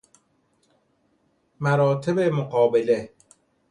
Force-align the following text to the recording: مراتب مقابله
مراتب 1.59 2.19
مقابله 2.19 3.09